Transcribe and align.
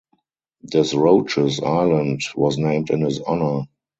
Desroches 0.65 1.61
Island 1.61 2.21
was 2.35 2.57
named 2.57 2.89
in 2.89 3.01
his 3.01 3.21
honour. 3.21 3.67